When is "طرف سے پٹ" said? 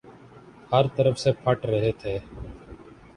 0.95-1.59